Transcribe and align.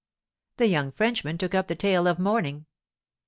The 0.57 0.65
young 0.65 0.91
Frenchman 0.91 1.37
took 1.37 1.53
up 1.53 1.67
the 1.67 1.75
tale 1.75 2.07
of 2.07 2.17
mourning. 2.17 2.65